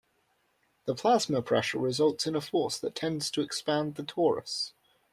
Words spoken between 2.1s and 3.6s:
in a force that tends to